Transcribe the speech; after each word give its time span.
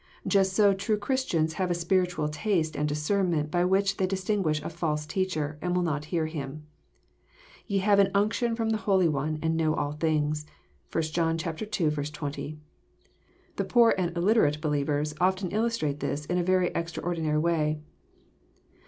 Just 0.25 0.53
so 0.53 0.73
true 0.73 0.97
Christians 0.97 1.53
have 1.61 1.69
a 1.69 1.75
spir 1.75 2.07
itual 2.07 2.27
taste 2.31 2.75
and 2.75 2.89
discernment 2.89 3.51
by 3.51 3.63
which 3.63 3.97
they 3.97 4.07
distinguish 4.07 4.59
a 4.63 4.69
false 4.71 5.05
teacher, 5.05 5.59
and 5.61 5.75
will 5.75 5.83
not 5.83 6.05
hear 6.05 6.25
him. 6.25 6.65
<* 7.15 7.67
Ye 7.67 7.77
have 7.85 7.99
an 7.99 8.09
unction 8.15 8.55
from 8.55 8.71
the 8.71 8.79
Holy 8.79 9.07
One, 9.07 9.37
and 9.43 9.55
know 9.55 9.75
all 9.75 9.91
things." 9.91 10.47
(1 10.91 11.03
John 11.11 11.37
ii. 11.45 11.53
20.) 11.67 12.57
The 13.57 13.63
poor 13.63 13.93
and 13.95 14.17
illiterate 14.17 14.59
believers 14.59 15.13
often 15.21 15.51
illustrate 15.51 15.99
this 15.99 16.25
in 16.25 16.39
a 16.39 16.43
very 16.43 16.71
extraordi 16.71 17.19
nary 17.21 17.37
way. 17.37 17.79